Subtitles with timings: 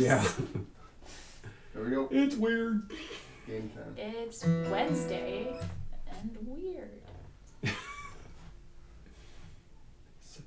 [0.00, 0.26] Yeah.
[1.74, 2.08] There we go.
[2.10, 2.90] It's weird.
[3.46, 3.94] Game time.
[3.96, 5.56] It's Wednesday
[6.10, 7.00] and weird.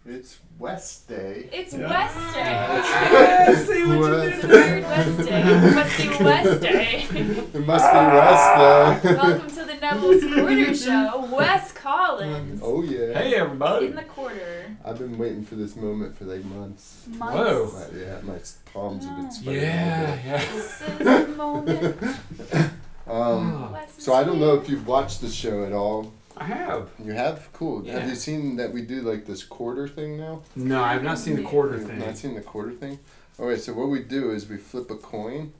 [0.05, 1.47] It's West Day.
[1.53, 1.87] It's Yeah.
[1.87, 2.41] Day.
[2.41, 4.27] Yeah, see what you What?
[4.27, 4.49] It's did?
[4.49, 5.71] Weird Wednesday.
[5.75, 7.07] Must be West Day.
[7.53, 9.15] It must be West Day.
[9.15, 11.29] Welcome to the Neville's Quarter Show.
[11.33, 13.17] Wes Collins oh yeah.
[13.17, 13.85] Hey, everybody.
[13.85, 14.75] in the quarter.
[14.83, 17.05] I've been waiting for this moment for like months.
[17.07, 17.35] Months.
[17.37, 17.71] Whoa.
[17.71, 18.39] My, yeah, my
[18.73, 19.61] palms have been sweating.
[19.61, 20.37] Yeah, yeah.
[20.53, 21.97] This is the moment.
[23.05, 26.13] Um, Wes is so I don't know if you've watched the show at all.
[26.35, 26.89] I have.
[27.03, 27.49] You have?
[27.53, 27.85] Cool.
[27.85, 27.99] Yeah.
[27.99, 30.41] Have you seen that we do like this quarter thing now?
[30.55, 31.99] No, I've not seen the quarter You've thing.
[31.99, 32.99] Not seen the quarter thing?
[33.39, 35.53] Alright, so what we do is we flip a coin,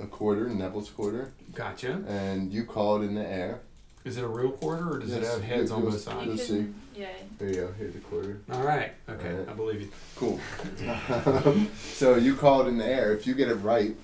[0.00, 2.02] a quarter, Neville's quarter, Gotcha.
[2.08, 3.60] and you call it in the air.
[4.04, 6.26] Is it a real quarter or does it have heads you- on you'll- both sides?
[6.28, 6.66] Let's see.
[6.96, 7.08] yeah.
[7.38, 8.38] There you go, here's the quarter.
[8.52, 8.92] All right.
[9.08, 9.48] Okay, Alright.
[9.48, 9.88] I believe you.
[10.16, 10.38] Cool.
[11.92, 13.12] so you call it in the air.
[13.12, 13.94] If you get it right,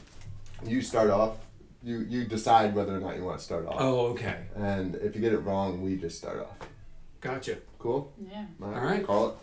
[0.66, 1.37] you start off.
[1.84, 3.77] You you decide whether or not you want to start off.
[3.78, 4.36] Oh, okay.
[4.55, 6.69] And if you get it wrong, we just start off.
[7.20, 7.56] Gotcha.
[7.78, 8.12] Cool.
[8.30, 8.44] Yeah.
[8.62, 9.05] All right.
[9.05, 9.34] Call it.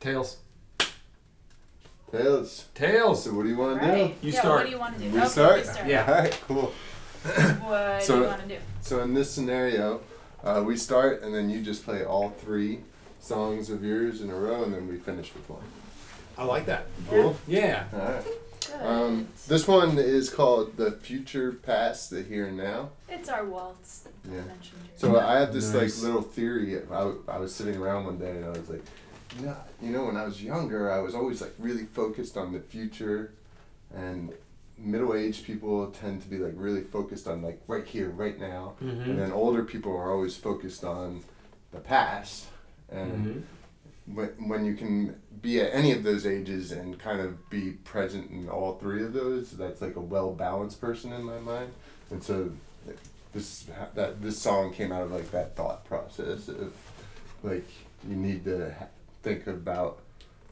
[0.00, 0.38] Tails.
[2.10, 2.66] Tails.
[2.74, 3.24] Tails.
[3.24, 4.16] So what do you want to Right.
[4.22, 4.56] You yeah, start.
[4.60, 5.10] What do you want to do?
[5.10, 5.56] We okay, start?
[5.58, 5.86] We start.
[5.88, 6.06] Yeah.
[6.06, 6.40] All right.
[6.46, 6.72] Cool.
[7.22, 8.58] What So- do you want to do?
[8.80, 10.00] So in this scenario,
[10.42, 12.80] uh, we start and then you just play all three
[13.20, 15.62] songs of yours in a row, and then we finish with one.
[16.36, 16.86] I like that.
[17.08, 17.36] Cool.
[17.46, 17.84] Yeah.
[17.92, 18.24] All right.
[18.70, 18.86] Good.
[18.86, 24.00] Um, this one is called "The Future, Past, the Here and Now." it's our waltz
[24.00, 24.40] that Yeah.
[24.44, 25.18] mentioned So.
[25.20, 25.96] I have this Nice.
[25.98, 26.80] like little theory.
[26.90, 28.82] I, I was sitting around one day and I was like,
[29.38, 32.52] you know, you know, when I was younger, I was always like really focused on
[32.52, 33.32] the future,
[33.94, 34.32] and
[34.78, 39.10] middle-aged people tend to be like really focused on like right here, right now, Mm-hmm.
[39.10, 41.22] and then older people are always focused on
[41.72, 42.46] the past.
[42.90, 43.12] And
[44.06, 44.14] Mm-hmm.
[44.16, 48.30] when, when you can be at any of those ages and kind of be present
[48.30, 51.72] in all three of those, that's like a well-balanced person in my mind.
[52.10, 52.50] And so
[53.32, 56.72] this that this song came out of like that thought process of
[57.42, 57.66] like
[58.08, 58.74] you need to
[59.22, 60.00] think about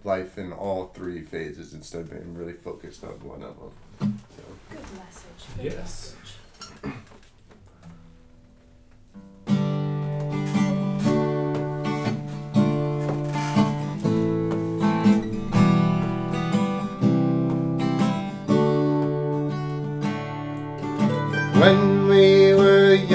[0.03, 4.19] life in all three phases instead of being really focused on one of them.
[4.37, 4.43] So.
[4.71, 5.57] Good message.
[5.57, 6.15] Good Yes.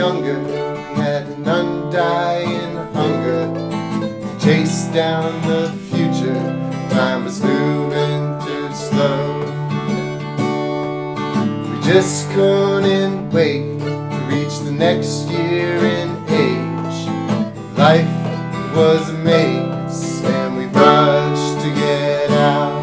[0.05, 3.41] Younger, we had an undying hunger
[4.01, 6.41] to chase down the future.
[6.91, 9.39] Time was moving too slow.
[11.69, 16.97] We just couldn't wait to reach the next year in age.
[17.75, 18.15] Life
[18.75, 22.75] was a maze, and we rushed to get out.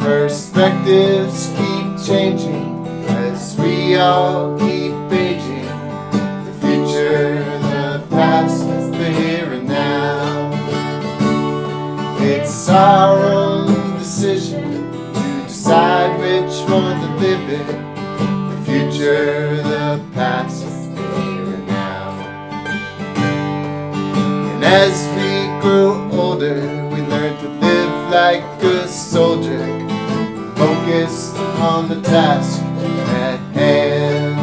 [0.00, 2.69] Perspectives keep changing
[3.70, 5.70] we all keep aging.
[6.46, 7.44] The future,
[7.74, 10.50] the past, the here and now.
[12.20, 17.66] It's our own decision to decide which one to live in.
[18.50, 20.64] The future, the past,
[20.96, 22.10] the here and now.
[24.52, 25.30] And as we
[25.62, 26.56] grow older,
[26.92, 29.62] we learn to live like a soldier,
[30.56, 31.36] focused
[31.70, 32.59] on the task
[33.60, 34.36] hand.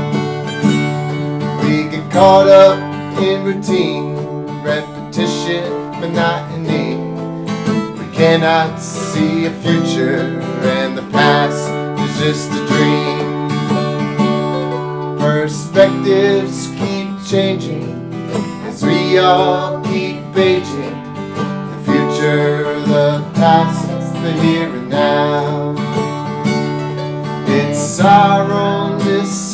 [1.63, 2.77] We get caught up
[3.19, 4.15] in routine,
[4.61, 5.65] repetition,
[6.01, 6.97] monotony.
[7.97, 10.19] We cannot see a future,
[10.77, 11.61] and the past
[12.03, 13.17] is just a dream.
[15.17, 18.13] Perspectives keep changing
[18.67, 20.97] as we all keep aging.
[21.71, 23.87] The future, the past,
[24.23, 25.75] the here and now.
[27.47, 28.66] It's our own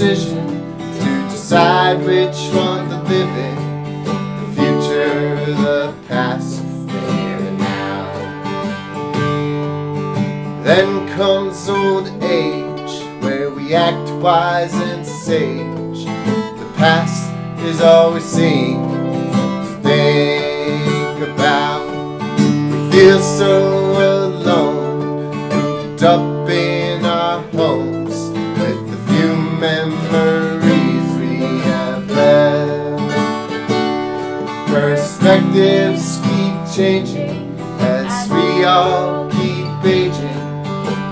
[0.04, 0.46] decision
[1.00, 3.56] to decide which one to live in.
[4.40, 8.12] The future, the past, the here and now.
[10.64, 16.04] Then comes old age, where we act wise and sage.
[16.04, 17.32] The past
[17.64, 18.82] is all we seem
[19.64, 21.88] to think about.
[22.72, 23.56] We feel so
[24.28, 26.33] alone, cooped up
[35.54, 40.64] gifts keep changing as we all keep aging.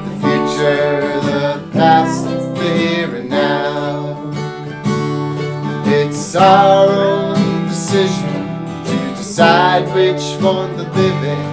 [0.07, 4.31] The future, the past, the here and now.
[5.85, 8.33] It's our own decision
[8.85, 11.45] to decide which one to live in.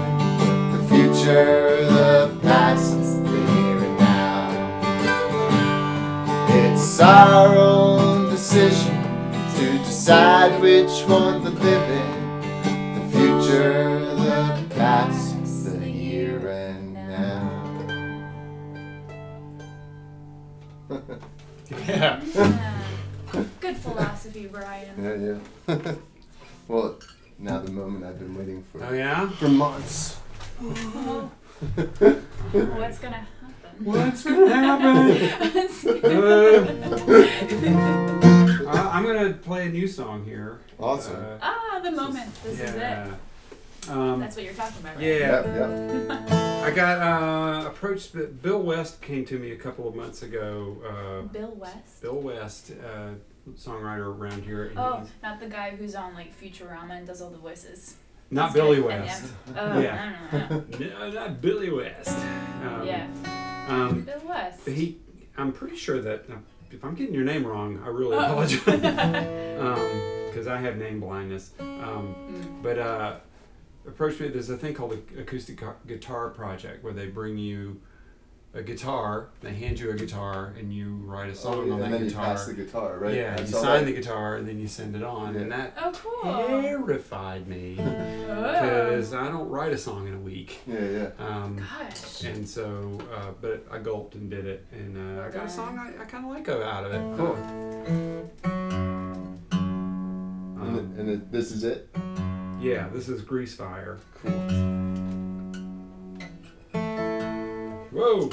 [0.73, 4.49] The future, the past, the here and now.
[6.49, 8.97] It's our own decision
[9.57, 12.18] to decide which one to live in.
[13.49, 17.65] The future, the past, the here and now.
[21.87, 22.21] Yeah.
[22.35, 22.75] Yeah.
[23.61, 24.93] Good philosophy, Brian.
[25.03, 25.39] Yeah,
[25.75, 25.95] yeah.
[26.69, 26.99] well,
[27.39, 29.31] now the moment I've been waiting for Oh yeah.
[29.31, 30.17] for months.
[30.61, 31.31] What's
[32.99, 33.83] gonna happen?
[33.83, 35.11] What's gonna happen?
[38.67, 40.59] Uh, I- I'm gonna play a new song here.
[40.79, 41.17] Awesome.
[41.17, 42.31] Uh, ah, the moment.
[42.45, 43.09] This is it.
[43.91, 45.05] Um, That's what you're talking about, right?
[45.05, 45.45] yeah.
[45.45, 46.31] Yep, yep.
[46.33, 48.13] I got uh, approached.
[48.15, 50.77] but Bill West came to me a couple of months ago.
[50.87, 52.03] Uh, Bill West.
[52.03, 53.11] Bill West, uh,
[53.55, 54.73] songwriter around here.
[54.77, 57.95] Oh, he's- not the guy who's on like Futurama and does all the voices.
[58.31, 58.87] not That's Billy good.
[58.87, 59.25] West.
[59.49, 60.15] Um, oh, Yeah.
[60.33, 60.79] I don't know.
[60.99, 62.11] No, not Billy West.
[62.63, 63.07] Um, yeah.
[63.69, 64.61] Um, Bill West.
[64.65, 64.99] but he,
[65.39, 66.35] I'm pretty sure that uh,
[66.71, 68.21] if I'm getting your name wrong, I really Oh.
[68.21, 68.61] apologize.
[70.29, 71.53] Because I have name blindness.
[71.59, 72.63] Um, Mm.
[72.63, 73.17] but uh,
[73.89, 74.29] approached me.
[74.29, 77.81] There's a thing called the acoustic guitar project where they bring you
[78.55, 81.83] a guitar, they hand you a guitar, and you write a song Oh, yeah, on
[81.83, 82.25] and that then guitar.
[82.29, 83.15] you pass the guitar, right?
[83.15, 83.85] Yeah, I you sign that.
[83.85, 86.23] the guitar and then you send it on, and that Oh, cool.
[86.49, 87.85] terrified me Oh.
[88.53, 90.61] because I don't write a song in a week.
[90.67, 91.11] Yeah, yeah.
[91.19, 92.25] Um, Gosh.
[92.25, 95.79] and so, uh, but I gulped and did it, and uh, I got a song
[95.79, 97.17] I, I kind of like out of it.
[97.19, 97.37] Cool.
[98.45, 98.49] Uh,
[100.61, 101.89] And, um, th- and th- this is it.
[102.61, 103.99] Yeah, this is Grease Fire.
[104.23, 104.33] Cool.
[107.91, 108.29] Whoa!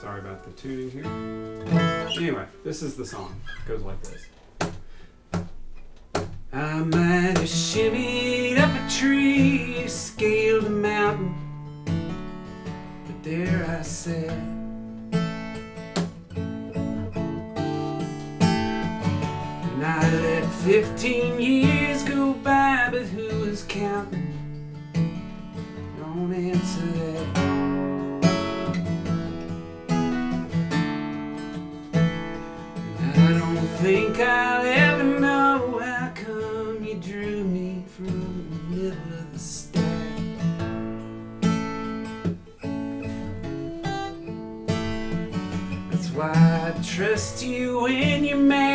[0.00, 1.06] Sorry about the tuning here.
[2.16, 3.40] Anyway, this is the song.
[3.64, 4.26] It goes like this.
[6.52, 11.34] I might have shimmied up a tree, scaled a mountain,
[13.06, 14.61] but there I sat.
[20.64, 24.32] 15 years go by, but who is counting?
[25.98, 27.26] Don't answer that.
[33.00, 39.32] I don't think I'll ever know how come you drew me from the middle of
[39.32, 39.82] the stack.
[45.90, 48.71] That's why I trust you when you're mad,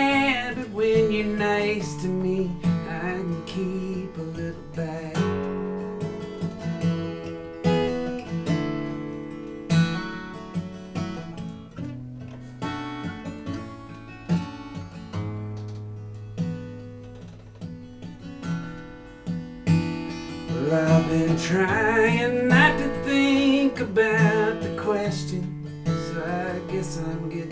[21.09, 25.41] Been trying not to think about the question,
[25.85, 27.46] so I guess I'm getting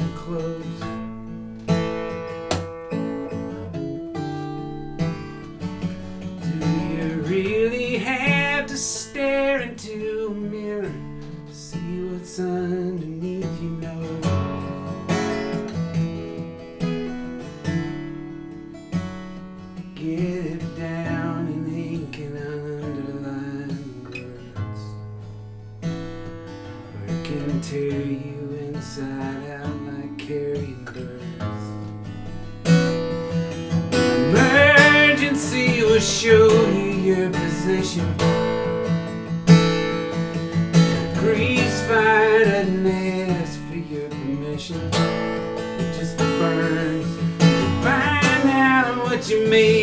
[49.36, 49.75] you're made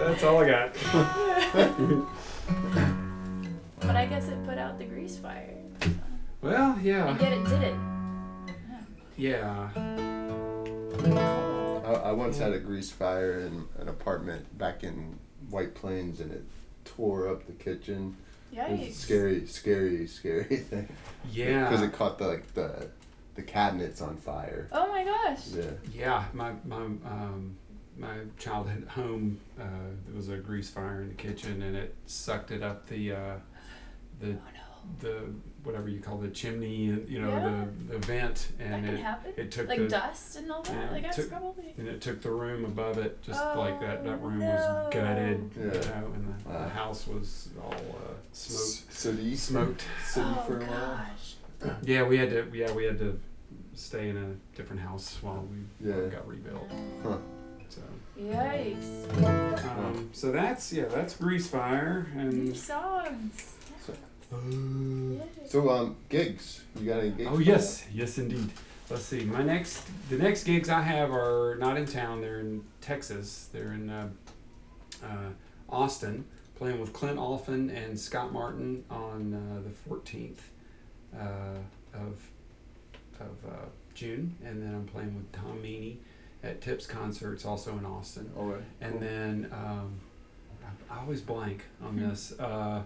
[0.00, 0.74] that's all I got.
[3.80, 5.56] but I guess it put out the grease fire.
[6.42, 7.08] Well, yeah.
[7.08, 7.74] And yet it did it.
[9.16, 9.68] Yeah.
[11.84, 15.18] I, I once had a grease fire in an apartment back in
[15.50, 16.44] White Plains, and it
[16.84, 18.16] tore up the kitchen.
[18.52, 18.94] It was a Yikes.
[18.94, 20.88] scary, scary, scary thing.
[21.30, 21.68] Yeah.
[21.68, 22.88] Because it caught the like the
[23.34, 24.68] the cabinets on fire.
[24.72, 25.48] Oh my gosh.
[25.54, 25.64] Yeah.
[25.94, 27.56] Yeah, my my um,
[28.00, 29.64] my childhood home uh,
[30.06, 33.34] there was a grease fire in the kitchen, and it sucked it up the uh,
[34.20, 34.38] the Oh no.
[35.00, 35.14] the
[35.62, 37.64] whatever you call the chimney, and you know Yeah.
[37.88, 39.32] the, the vent, and can it happen.
[39.36, 40.72] it took Like the dust and all that.
[40.74, 41.74] Yeah, like that's took- probably.
[41.76, 44.02] and it took the room above it, just like that.
[44.04, 45.64] That Oh, room was gutted, no.
[45.64, 46.62] you know, and the, Wow.
[46.62, 48.62] the house was all uh, smoked.
[48.62, 49.84] S- So do you Smoked.
[50.06, 51.06] city oh for a while?
[51.82, 52.46] Yeah, we had to.
[52.54, 53.20] Yeah, we had to
[53.74, 55.58] stay in a different house while we
[55.90, 56.06] Yeah.
[56.08, 56.70] got rebuilt.
[57.02, 57.18] Huh.
[57.70, 57.80] So,
[58.20, 59.64] Yikes.
[59.64, 63.54] um, so that's yeah, that's Grease Fire, New and songs.
[64.32, 65.20] Yay.
[65.46, 66.62] So um, gigs.
[66.78, 67.26] You got any gigs?
[67.28, 68.50] oh coming yes, yes indeed.
[68.88, 69.24] Let's see.
[69.24, 72.20] My next, the next gigs I have are not in town.
[72.20, 73.48] They're in Texas.
[73.52, 74.08] They're in uh,
[75.04, 75.30] uh,
[75.68, 76.24] Austin,
[76.56, 80.50] playing with Clint Olphin and Scott Martin on uh, the fourteenth
[81.16, 81.58] uh,
[81.94, 82.20] of
[83.20, 85.98] of uh, June, and then I'm playing with Tom Meaney
[86.42, 88.26] at Tips Concerts, also in Austin.
[88.26, 88.32] up?
[88.38, 88.62] Oh, right.
[88.80, 89.00] And Cool.
[89.00, 90.00] then um,
[90.90, 92.08] I, I always blank on Hmm.
[92.08, 92.38] this.
[92.38, 92.82] Uh,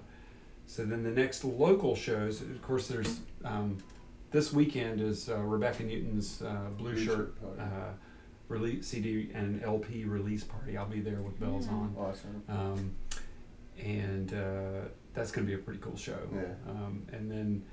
[0.66, 3.78] so then the next local shows, of course, there's um,
[4.30, 7.64] this weekend is uh, Rebecca Newton's uh, Blue, Blue Shirt Shirt uh,
[8.48, 10.76] release CD and LP release party.
[10.76, 11.72] I'll be there with bells Mm.
[11.72, 12.42] on, Awesome.
[12.48, 12.94] um,
[13.78, 16.18] and uh, that's going to be a pretty cool show.
[16.34, 16.42] Yeah.
[16.68, 17.64] Um, and then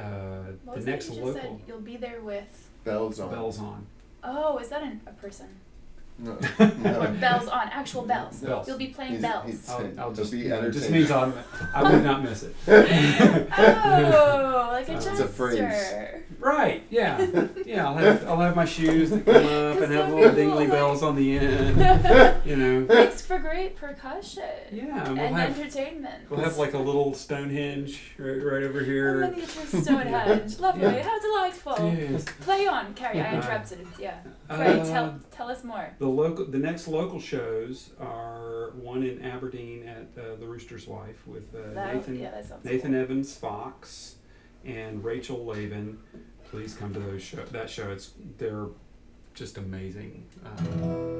[0.00, 1.44] uh, the next that you just said?
[1.44, 2.68] local You'll be there with.
[2.84, 3.30] Bells on.
[3.30, 3.86] bells on.
[4.24, 5.46] Oh, is that an, a person?
[6.20, 6.32] No.
[6.58, 8.40] Or bells on, actual bells.
[8.40, 8.66] Bells.
[8.66, 9.46] You'll be playing He's- bells.
[9.46, 11.00] he's- I'll, I'll It'll just be you know, it just entertaining.
[11.00, 11.32] means I'm,
[11.74, 12.54] I would not miss it.
[13.58, 15.24] oh, like a It's jester.
[15.24, 16.22] a phrase.
[16.40, 16.82] Right.
[16.90, 17.46] Yeah.
[17.64, 17.86] Yeah.
[17.86, 20.70] I'll have I'll have my shoes that come up and have little people dingly like-
[20.70, 22.34] bells on the end.
[22.48, 22.80] You know.
[22.80, 24.42] Makes for great percussion.
[24.72, 25.00] Yeah.
[25.06, 26.30] And And we'll have entertainment.
[26.30, 29.20] we'll have like a little Stonehenge right, right over A here.
[29.20, 30.58] miniature Stonehenge.
[30.58, 30.82] Lovely.
[30.82, 31.02] Yeah.
[31.02, 31.92] How delightful.
[31.94, 32.24] Yes.
[32.40, 33.20] Play on, Carrie.
[33.20, 33.86] I interrupted.
[33.98, 34.18] Yeah.
[34.48, 35.94] Pray, Uh, tell, tell us more.
[35.98, 41.26] The local, the next local shows are one in Aberdeen at uh, the Rooster's Wife
[41.26, 43.00] with uh, That, Nathan yeah, that Nathan cool.
[43.02, 44.14] Evans Fox
[44.64, 45.96] and Rachel Laven
[46.50, 47.44] Please come to those show.
[47.52, 47.90] That show.
[47.90, 48.68] It's they're
[49.38, 50.48] just amazing uh,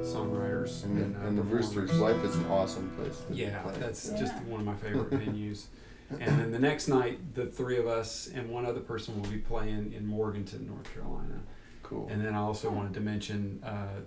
[0.03, 1.41] songwriters And, and, the, uh, and the.
[1.43, 3.17] Rooster's Wife is an awesome place.
[3.29, 3.73] To Yeah, play.
[3.79, 4.17] that's Yeah.
[4.19, 5.65] just one of my favorite venues.
[6.11, 9.37] And then the next night, the three of us and one other person will be
[9.37, 11.39] playing in Morganton, North Carolina.
[11.83, 12.07] cool.
[12.09, 14.01] And then I also wanted to mention uh,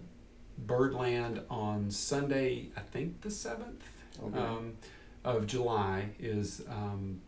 [0.58, 3.82] Birdland on Sunday, I think the seventh
[4.22, 4.38] Okay.
[4.38, 4.74] um,
[5.24, 7.20] of July is um,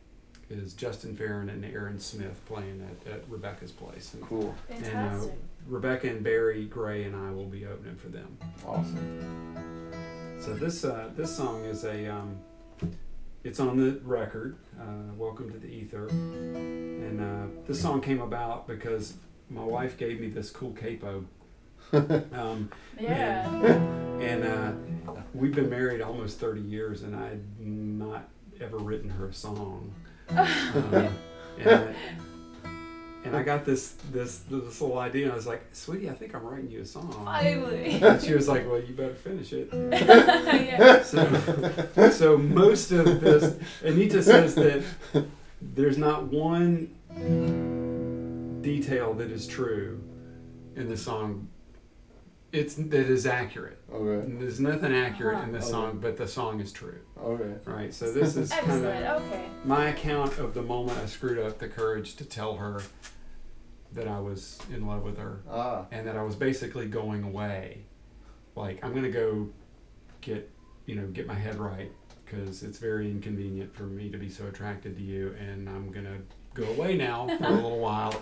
[0.50, 4.12] is Justin Farren and Aaron Smith playing at, at Rebecca's place.
[4.12, 4.54] And, cool.
[4.68, 5.34] and uh, Fantastic.
[5.66, 8.36] Rebecca and Barry Gray and I will be opening for them.
[8.66, 9.54] Awesome.
[10.40, 12.38] So this uh, this song is a um,
[13.44, 14.56] it's on the record.
[14.78, 19.14] Uh, Welcome to the Ether, and uh, this song came about because
[19.48, 21.24] my wife gave me this cool capo,
[22.32, 23.48] um, yeah.
[24.20, 24.72] and uh,
[25.32, 28.28] we've been married almost thirty years, and I had not
[28.60, 29.92] ever written her a song.
[31.56, 31.94] Um, and, I,
[33.24, 35.24] and I got this this this little idea.
[35.24, 38.00] And I was like, "Sweetie, I think I'm writing you a song." Finally.
[38.02, 41.02] And she was like, "Well, you better finish it." yeah.
[41.02, 44.84] So, so most of this, Anita says that
[45.60, 46.90] there's not one
[48.62, 50.02] detail that is true
[50.76, 51.48] in the song.
[52.52, 53.78] It's that is accurate.
[53.92, 54.30] Okay.
[54.38, 55.66] There's nothing accurate in the Uh-huh.
[55.66, 57.52] song, but the song is true, Okay.
[57.64, 57.92] right?
[57.92, 59.46] So this is kind of Okay.
[59.64, 62.80] my account of the moment I screwed up the courage to tell her
[63.94, 65.86] that I was in love with her Ah.
[65.90, 67.84] and that I was basically going away.
[68.56, 69.48] Like I'm gonna go
[70.20, 70.50] get
[70.86, 71.90] you know get my head right
[72.24, 76.18] because it's very inconvenient for me to be so attracted to you, and I'm gonna
[76.54, 78.14] go away now for a little while.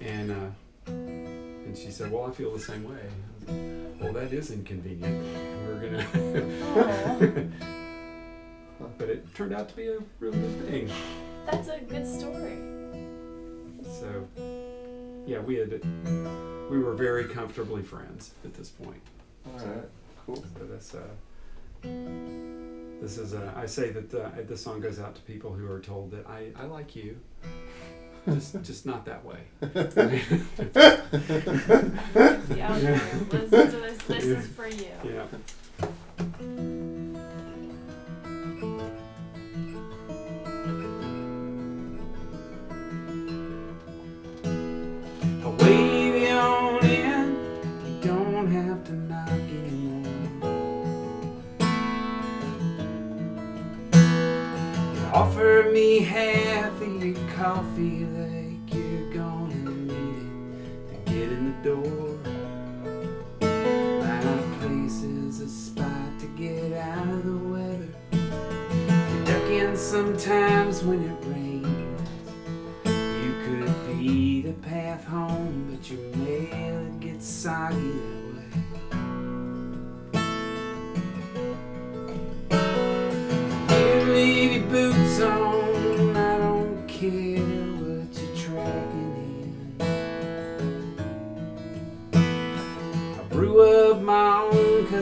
[0.00, 2.98] And uh, and she said, "Well, I feel the same way."
[3.46, 5.24] Like, well, that is inconvenient.
[5.66, 7.50] We're gonna.
[8.98, 10.90] But it turned out to be a really good thing.
[11.50, 12.58] That's a good story.
[13.82, 14.28] So,
[15.26, 15.82] yeah, we had
[16.70, 19.02] we were very comfortably friends at this point.
[19.46, 19.84] All right.
[20.26, 20.36] Cool.
[20.36, 21.00] So that's uh,
[23.00, 25.80] this is uh, I say that uh, this song goes out to people who are
[25.80, 27.18] told that I, I like you,
[28.26, 29.38] just just not that way.
[29.60, 29.68] Be
[32.62, 33.00] out there.
[33.30, 33.98] Listen to this.
[34.04, 34.86] This is for you.
[35.04, 35.26] yeah.
[57.74, 58.23] Feel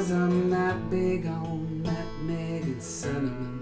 [0.03, 3.61] cause I'm not big on nutmeg and cinnamon.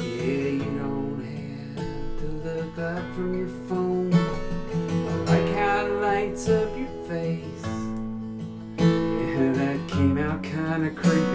[0.00, 4.12] Yeah, you don't have to look up from your phone.
[4.12, 4.16] I
[5.30, 7.66] like how it lights up your face.
[8.76, 11.29] Yeah, that came out kinda creepy.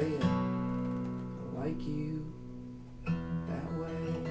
[0.00, 0.24] Say it.
[0.24, 2.24] I like you
[3.48, 4.30] that way.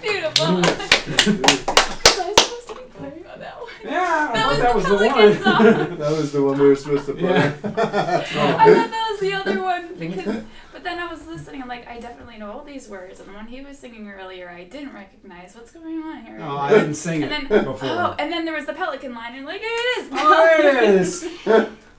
[0.00, 0.46] Beautiful.
[0.46, 0.62] Mm.
[1.66, 3.68] was I supposed to be playing on that one?
[3.84, 5.96] Yeah, I That thought was that the was the one.
[5.98, 7.30] That was the one we were supposed to play.
[7.30, 7.46] Yeah.
[7.64, 11.62] I thought that was the other one because, but then I was listening.
[11.62, 14.50] I'm like, I definitely know all these words, and the one he was singing earlier,
[14.50, 15.54] I didn't recognize.
[15.54, 16.38] What's going on here?
[16.42, 17.88] oh, I didn't sing and it then, before.
[17.88, 20.08] oh, and then there was the pelican line, and like, here it is.
[20.12, 21.28] Oh, it is.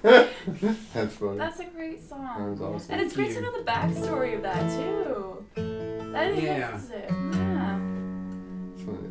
[0.93, 1.37] That's funny.
[1.39, 2.51] That's a great that song.
[2.51, 2.91] was awesome.
[2.93, 5.43] And it's great to know the backstory of that too.
[5.55, 6.67] That Yeah.
[6.67, 7.05] enhances it.
[7.09, 7.29] Yeah.
[7.31, 7.46] It's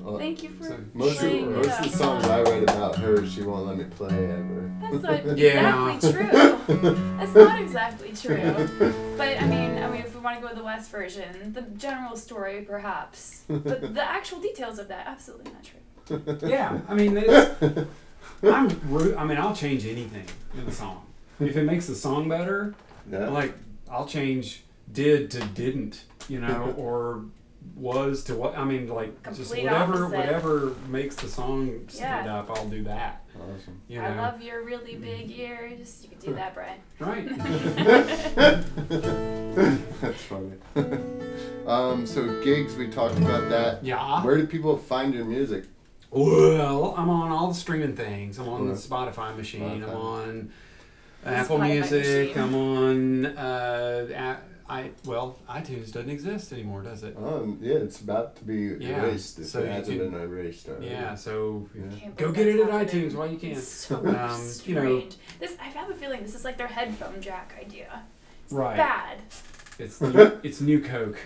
[0.07, 0.17] funny.
[0.17, 2.97] Uh, Thank you for So- most of, most it of the songs I write about
[2.97, 4.71] her, she won't let me play ever.
[4.81, 5.91] That's not Yeah.
[5.95, 6.57] exactly true.
[7.19, 8.69] That's not exactly true.
[9.17, 11.63] But I mean, I mean, if we want to go with the West version, the
[11.63, 15.81] general story perhaps, but the actual details of that absolutely not true.
[16.49, 17.19] Yeah, I mean,
[18.43, 18.81] I'm.
[18.89, 20.25] ru- I mean, I'll change anything
[20.57, 21.05] in the song
[21.41, 22.75] if it makes the song better.
[23.11, 23.29] yeah.
[23.29, 23.55] Like,
[23.91, 27.25] I'll change did to didn't, you know, or
[27.75, 28.57] was to what.
[28.57, 30.17] I mean, like just whatever, opposite.
[30.17, 32.39] whatever makes the song stand Yeah.
[32.39, 32.51] up.
[32.51, 33.23] I'll do that.
[33.35, 33.81] Awesome.
[33.89, 36.01] You know, I love your really big ears.
[36.03, 36.79] You could do that, Brian.
[36.99, 37.29] right?
[40.01, 40.53] That's funny.
[41.67, 43.85] um, so gigs, we talked about that.
[43.85, 44.23] Yeah.
[44.25, 45.65] Where do people find your music?
[46.11, 48.39] Well, I'm on all the streaming things.
[48.39, 49.83] I'm on the Spotify machine.
[49.85, 50.51] I'm on
[51.25, 52.37] Apple Spotify Music.
[52.37, 52.43] machine.
[52.43, 53.27] I'm on.
[53.27, 57.17] Uh, a- I well, iTunes doesn't exist anymore, does it?
[57.17, 59.39] Um, yeah, it's about to be Yeah, erased.
[59.39, 60.87] If so it hasn't been erased already.
[60.87, 61.15] Yeah.
[61.15, 62.09] So Yeah.
[62.17, 63.11] Go get it that's at happening.
[63.11, 63.51] iTunes while you can.
[63.53, 64.67] It's so Um, strange.
[64.69, 65.03] you know-
[65.39, 68.03] this I have a feeling this is like their headphone jack idea.
[68.45, 68.77] It's Right.
[68.77, 69.19] bad.
[69.79, 71.19] It's new, it's new Coke,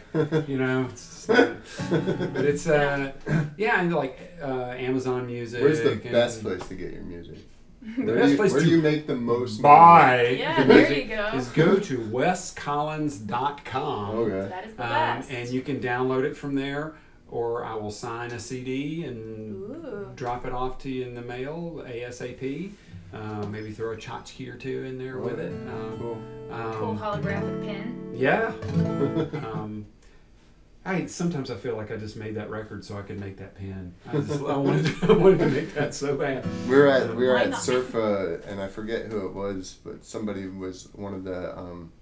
[0.48, 0.86] you know.
[0.90, 3.12] It's just but it's uh,
[3.56, 5.62] yeah, and like uh, Amazon Music.
[5.62, 7.38] Where's the and best place to get your music?
[7.82, 10.62] The Where, best do you, place where to do you make the most buy Yeah,
[10.62, 11.28] the there you go.
[11.34, 14.06] is go to wescollins.com.
[14.16, 14.32] money?
[14.32, 14.48] Okay.
[14.48, 15.30] That is the Um, best.
[15.30, 16.92] and you can download it from there,
[17.30, 20.08] or I will sign a CD and Ooh.
[20.14, 22.72] drop it off to you in the mail ASAP.
[23.14, 25.50] Uh, maybe throw a tchotchke or two in there with it.
[25.52, 26.18] Um, Cool.
[26.50, 28.10] Cool um, holographic pin.
[28.14, 28.52] yeah.
[30.84, 33.54] I sometimes I feel like I just made that record so I could make that
[33.54, 33.94] pen.
[34.08, 36.46] I just I wanted to, I wanted to make that so bad.
[36.68, 37.60] We were at we were Why at not?
[37.60, 41.92] SERFA, and I forget who it was, but somebody was one of the um,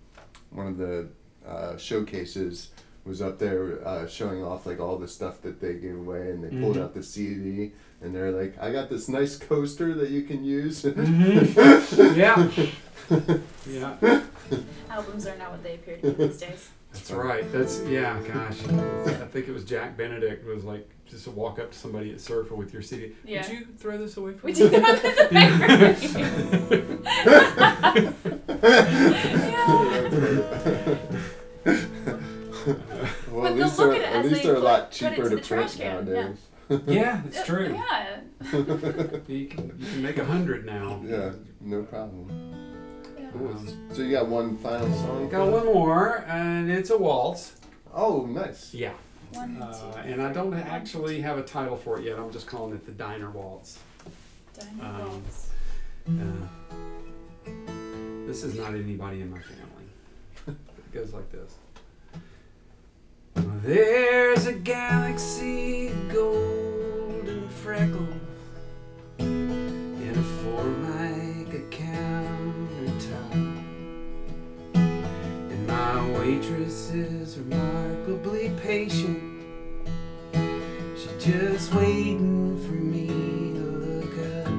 [0.50, 1.08] one of the
[1.46, 2.70] uh, showcases
[3.04, 6.44] was up there uh, showing off like all the stuff that they gave away, and
[6.44, 6.82] they pulled Mhm.
[6.82, 10.82] out the CD, and they're like, "I got this nice coaster that you can use."
[10.82, 12.16] Mhm.
[12.16, 12.48] Yeah.
[13.66, 13.96] Yeah.
[14.90, 16.68] Albums are not what they appear to be these days.
[16.92, 17.50] That's right.
[17.52, 18.20] That's yeah.
[18.22, 22.10] Gosh, I think it was Jack Benedict was like just to walk up to somebody
[22.10, 23.12] at SERFA with your CD.
[23.24, 23.46] Yeah.
[23.48, 24.58] Would you throw this away from We me?
[24.58, 27.02] do throw this away from
[31.64, 34.60] well, But at they'll least look they're, at it at as least they they're a
[34.60, 36.22] lot cheaper to to the trash print can, yeah.
[36.22, 36.38] nowadays.
[36.86, 37.74] yeah, it's true.
[37.74, 38.20] Yeah.
[38.52, 38.64] You
[39.46, 41.00] can you can make a hundred now.
[41.04, 42.67] Yeah, no problem.
[43.34, 43.38] Yeah.
[43.38, 43.56] Cool.
[43.92, 45.28] So you got one final song?
[45.28, 47.54] Got one more, and it's a waltz.
[47.94, 48.74] Oh, nice.
[48.74, 48.92] Yeah.
[49.32, 52.18] One, Uh, and I don't one, actually have a title for it yet.
[52.18, 53.78] I'm just calling it the Diner Waltz.
[54.58, 55.50] Dino um, Balls.
[56.08, 56.46] Uh,
[58.26, 59.88] this is not anybody in my family.
[60.46, 61.56] it goes like this.
[63.62, 68.14] There's a galaxy of golden freckles
[75.94, 79.22] my waitress is remarkably patient.
[80.96, 83.06] She's just waiting for me
[83.56, 84.52] to look up.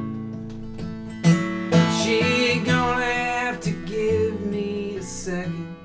[2.02, 5.76] She gonna have to give me a second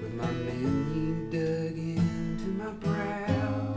[0.00, 3.74] with my menu dug into my brow.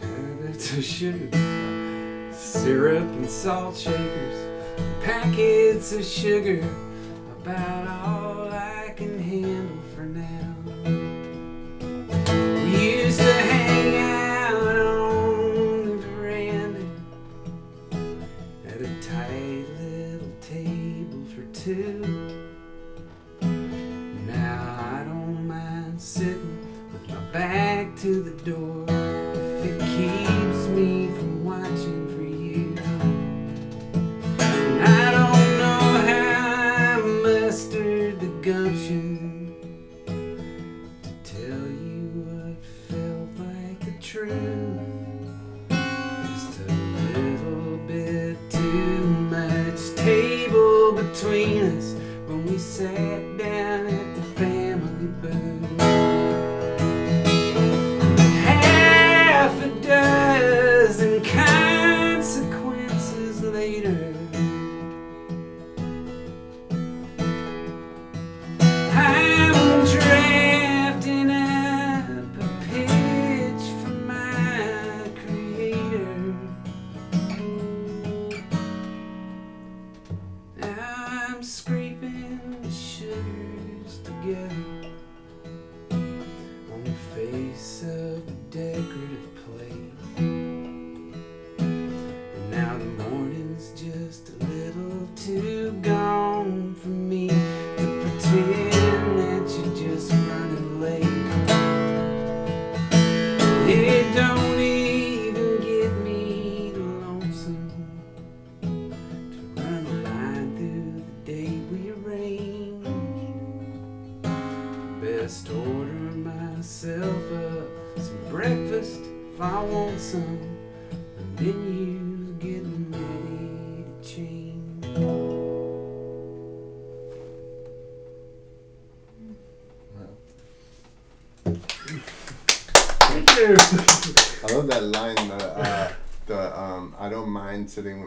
[0.00, 1.28] Packets of sugar,
[2.32, 4.38] syrup and salt shakers,
[5.02, 6.62] packets of sugar,
[7.46, 8.13] about all
[38.94, 39.43] gumption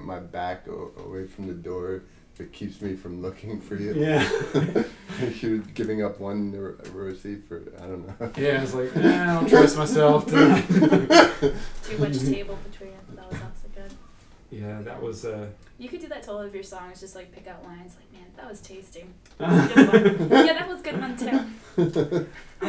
[0.07, 2.03] my back o- away from the door.
[2.33, 3.93] if It keeps me from looking for you.
[3.93, 4.27] Yeah.
[5.41, 8.31] You're giving up one r- receipt for I don't know.
[8.37, 10.25] Yeah, I was like, eh, I don't trust myself.
[10.27, 13.03] Too much table between us.
[13.15, 13.91] That was also good.
[14.51, 15.25] yeah, that was.
[15.25, 15.47] Uh,
[15.79, 18.09] You could do that to all of your songs, just like pick out lines like,
[18.13, 19.05] man, that was tasty.
[19.37, 20.45] That was good one.
[20.47, 22.27] yeah, that was a good one too.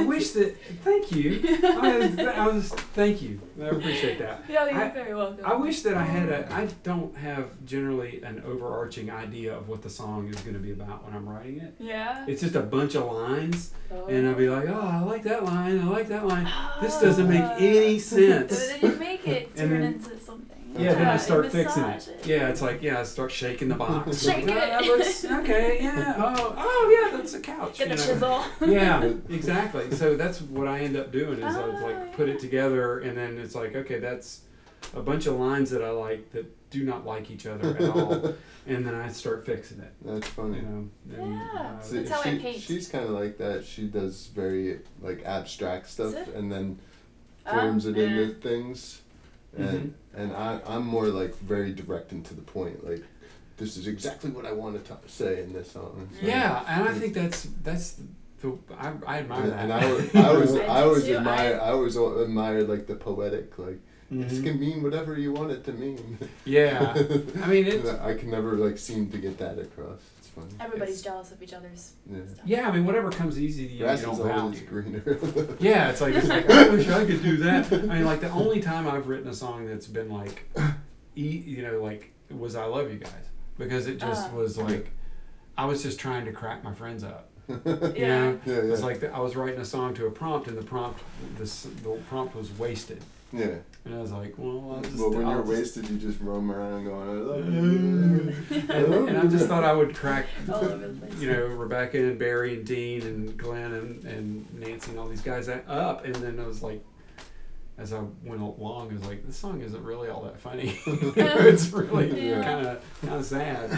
[0.09, 0.57] I wish that.
[0.85, 1.40] Thank you.
[1.62, 2.68] I was, I was.
[2.94, 3.40] Thank you.
[3.61, 4.44] I appreciate that.
[4.49, 5.44] Yeah, you're I- very welcome.
[5.44, 6.53] I wish that I had a.
[6.53, 10.73] I don't have generally an overarching idea of what the song is going to be
[10.73, 11.75] about when I'm writing it.
[11.79, 12.25] Yeah.
[12.27, 14.07] It's just a bunch of lines, Oh.
[14.07, 14.55] and I'll be oh.
[14.57, 15.79] like, oh, I like that line.
[15.81, 16.44] I like that line.
[16.81, 17.03] This oh.
[17.03, 18.66] doesn't make any But sense.
[18.68, 20.17] then you make it And turn then- into.
[20.79, 22.09] Yeah, then I start you fixing it.
[22.09, 22.27] it.
[22.27, 24.23] Yeah, it's like yeah, I start shaking the box.
[24.23, 24.71] Shake Like, "Oh, it.
[24.71, 25.79] That looks okay.
[25.83, 26.14] Yeah.
[26.19, 27.79] Oh, oh yeah, that's a couch.
[27.79, 28.07] Get the you know.
[28.07, 28.45] chisel.
[28.69, 29.91] yeah, exactly.
[29.93, 33.17] So that's what I end up doing is I Oh, like put it together, and
[33.17, 34.43] then it's like okay, that's
[34.95, 38.35] a bunch of lines that I like that do not like each other at all,
[38.67, 39.93] and then I start fixing it.
[40.05, 40.61] That's You funny.
[40.61, 40.88] know.
[41.17, 41.49] And, Yeah.
[41.79, 42.61] uh, See, That's how I paint.
[42.61, 43.64] She's kind of like that.
[43.64, 46.79] She does very like abstract stuff and then
[47.47, 48.05] Oh, forms it yeah.
[48.05, 49.01] into things.
[49.56, 50.20] And Mm-hmm.
[50.20, 52.87] and I I'm more like very direct and to the point.
[52.88, 53.02] Like
[53.56, 56.08] this is exactly what I want to t- say in this song.
[56.20, 58.00] So- yeah, and I think that's that's
[58.40, 59.58] the I, I admire And, that.
[59.64, 62.87] and I, was- I was I I do always admire I- I always admire like
[62.87, 63.80] the poetic like
[64.11, 64.44] this Mhm.
[64.44, 66.18] can mean whatever you want it to mean.
[66.44, 66.94] Yeah,
[67.42, 67.84] I mean it.
[68.00, 70.00] I can never like seem to get that across.
[70.44, 70.64] It's funny.
[70.66, 72.18] Everybody's It's- jealous of each other's Yeah.
[72.27, 72.46] stuff.
[72.46, 74.66] Yeah, I mean whatever comes easy to you, you Grass is don't always value.
[74.68, 75.57] greener.
[75.61, 77.72] Yeah, it's like, it's like I wish I could do that.
[77.72, 80.48] I mean, like the only time I've written a song that's been like,
[81.16, 83.12] e, you know, like was "I Love You Guys"
[83.59, 84.37] because it just Uh.
[84.37, 84.90] was like,
[85.57, 87.31] I was just trying to crack my friends up.
[87.48, 88.18] yeah, You Yeah.
[88.24, 90.62] know, yeah, it's like the, I was writing a song to a prompt, and the
[90.62, 91.01] prompt,
[91.38, 93.57] this the prompt was wasted, yeah.
[93.88, 94.96] And I was like, well, I'll just.
[94.96, 98.35] Well, when I'll you're just- wasted, you just roam around going,
[98.70, 101.20] I and, and I just thought I would crack All over the place.
[101.20, 105.22] you know, Rebecca and Barry and Dean and Glenn and, and Nancy and all these
[105.22, 106.05] guys up.
[106.05, 106.85] And then I was like,
[107.79, 110.79] as I went along, I was like, this song isn't really all that funny.
[110.87, 112.11] it's really
[112.42, 113.70] kind of kind of sad.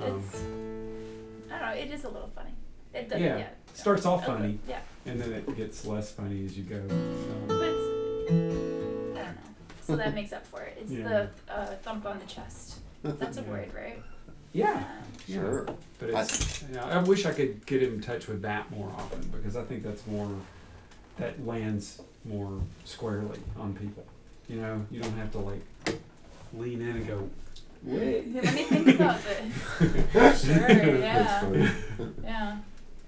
[0.00, 0.42] Um, It's,
[1.52, 1.74] I don't know.
[1.80, 2.50] It is a little funny.
[2.94, 3.20] It does.
[3.20, 3.38] Yeah.
[3.38, 3.48] Yeah.
[3.74, 4.80] starts off A little- funny, Yeah.
[5.06, 6.80] and then it gets less funny as you go.
[7.48, 7.72] But
[9.92, 10.78] So that makes up for it.
[10.80, 11.08] It's Yeah.
[11.46, 12.78] the uh, thump on the chest.
[13.02, 14.02] That's a word, right?
[14.52, 14.82] yeah, Um,
[15.26, 15.36] yeah.
[15.36, 15.66] Sure.
[15.98, 19.56] But it's, yeah, I wish I could get in touch with that more often because
[19.56, 20.30] I think that's more
[21.18, 24.04] that lands more squarely on people.
[24.48, 25.62] You know, you don't have to like
[26.54, 27.28] lean in and go,
[27.82, 28.24] wait.
[28.28, 30.44] Yeah, Let me think about this.
[30.44, 31.40] Sure, That's yeah.
[31.40, 31.68] funny.
[32.24, 32.56] Yeah.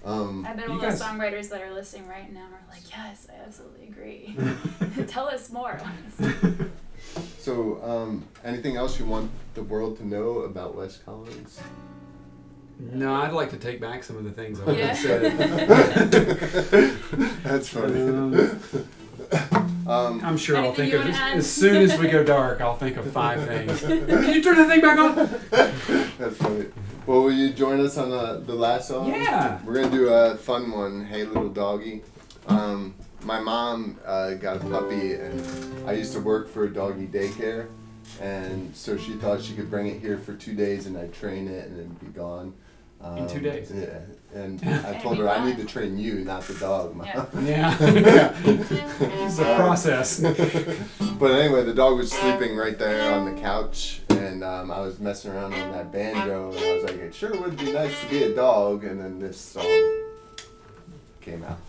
[0.05, 2.83] Um, I bet You all guys- those songwriters that are listening right now are like,
[2.91, 4.35] yes, I absolutely agree.
[5.07, 5.79] Tell us more.
[7.39, 11.59] so, um, anything else you want the world to know about Wes Collins?
[12.77, 14.93] No, I'd like to take back some of the things I Yeah.
[14.93, 15.37] said.
[17.43, 18.01] That's funny.
[18.01, 18.59] Um,
[19.87, 22.59] Um, I'm sure I'll think of as, as soon as we go dark.
[22.61, 23.81] I'll think of five things.
[23.81, 25.15] Can you turn the thing back on?
[26.17, 26.65] that's funny.
[27.05, 29.09] Well, will you join us on the, the last song?
[29.09, 29.59] Yeah.
[29.63, 31.05] We're gonna do a fun one.
[31.05, 32.01] Hey, little doggy.
[32.47, 37.07] Um, my mom uh, got a puppy, and I used to work for a doggy
[37.07, 37.67] daycare,
[38.21, 41.47] and so she thought she could bring it here for two days, and I'd train
[41.47, 42.53] it, and it'd be gone.
[43.05, 43.71] Um, In two days?
[43.73, 43.99] Yeah,
[44.33, 47.05] and I told her I need to train you, not the dog, mom.
[47.05, 47.25] Yeah.
[47.41, 47.77] Yeah.
[47.79, 48.35] yeah.
[49.25, 50.19] It's a process.
[50.19, 54.99] But anyway, the dog was sleeping right there on the couch, and um, I was
[54.99, 58.09] messing around on that banjo, and I was like, it sure would be nice to
[58.09, 60.03] be a dog, and then this song
[61.21, 61.59] came out.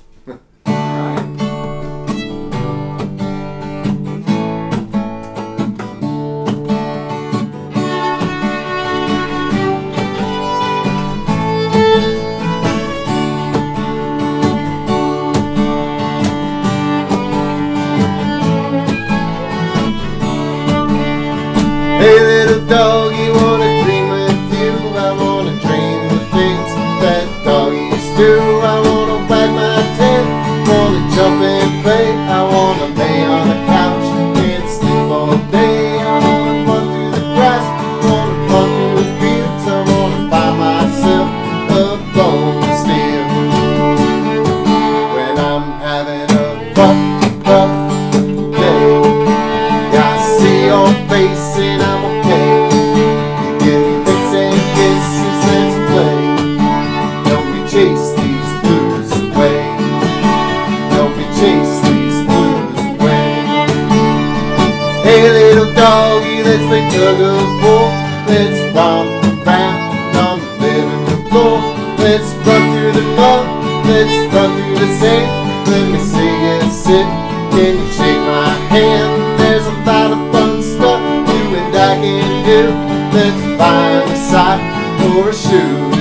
[83.76, 84.60] A sock
[85.04, 85.95] or a shoe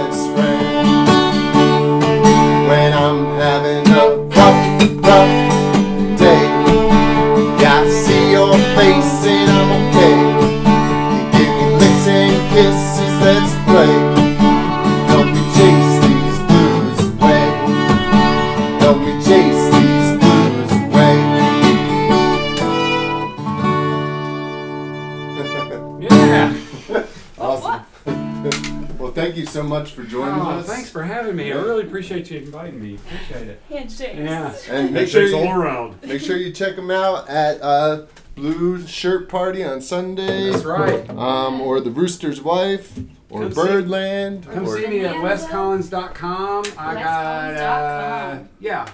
[31.56, 31.60] Me.
[31.60, 32.96] I really appreciate you inviting me.
[32.96, 33.62] Appreciate it.
[33.70, 34.16] Handshakes.
[34.18, 34.54] Yeah.
[34.70, 36.02] And make sure Handshakes all around.
[36.04, 40.52] make sure you check them out at uh, Blue Shirt Party on Sunday.
[40.52, 41.10] That's right.
[41.10, 42.98] Um, or the Rooster's Wife,
[43.30, 45.48] or Come see- Birdland, Come or, see me at Bonanza.
[45.48, 46.64] westcollins.com.
[46.78, 48.50] I got, uh, Westcollins.com.
[48.60, 48.88] yeah.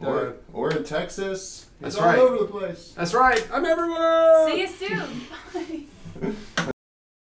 [0.00, 1.66] or, or in Texas.
[1.80, 2.18] That's it's all right.
[2.18, 2.92] over the place.
[2.96, 3.46] that's right.
[3.52, 4.48] I'm everywhere.
[4.48, 5.20] See you soon.
[6.20, 6.32] Bye.